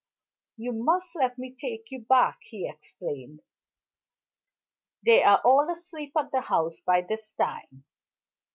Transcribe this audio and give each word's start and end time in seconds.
"You 0.57 0.71
must 0.73 1.15
let 1.15 1.37
me 1.37 1.53
take 1.55 1.91
you 1.91 1.99
back," 2.01 2.39
he 2.41 2.67
explained. 2.67 3.43
"They 5.05 5.21
are 5.21 5.39
all 5.45 5.69
asleep 5.71 6.13
at 6.17 6.31
the 6.31 6.41
house 6.41 6.79
by 6.79 7.01
this 7.01 7.31
time. 7.33 7.83